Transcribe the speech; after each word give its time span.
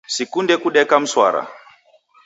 Sikunde 0.15 0.55
kudeka 0.63 0.95
mswara. 1.03 1.43